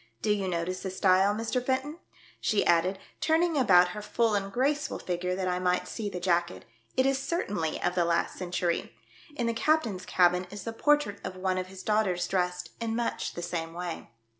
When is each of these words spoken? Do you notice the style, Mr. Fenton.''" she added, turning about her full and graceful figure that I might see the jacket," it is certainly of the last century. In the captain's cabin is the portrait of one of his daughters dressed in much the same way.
Do 0.23 0.31
you 0.31 0.47
notice 0.47 0.81
the 0.81 0.89
style, 0.89 1.35
Mr. 1.35 1.63
Fenton.''" 1.63 1.99
she 2.41 2.65
added, 2.65 2.97
turning 3.19 3.55
about 3.55 3.89
her 3.89 4.01
full 4.01 4.33
and 4.33 4.51
graceful 4.51 4.97
figure 4.97 5.35
that 5.35 5.47
I 5.47 5.59
might 5.59 5.87
see 5.87 6.09
the 6.09 6.19
jacket," 6.19 6.65
it 6.97 7.05
is 7.05 7.19
certainly 7.21 7.79
of 7.83 7.93
the 7.93 8.03
last 8.03 8.35
century. 8.35 8.95
In 9.35 9.45
the 9.45 9.53
captain's 9.53 10.07
cabin 10.07 10.47
is 10.49 10.63
the 10.63 10.73
portrait 10.73 11.19
of 11.23 11.35
one 11.35 11.59
of 11.59 11.67
his 11.67 11.83
daughters 11.83 12.27
dressed 12.27 12.69
in 12.79 12.95
much 12.95 13.35
the 13.35 13.43
same 13.43 13.73
way. 13.73 14.09